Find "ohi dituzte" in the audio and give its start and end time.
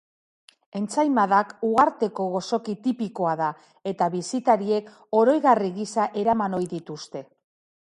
6.63-7.27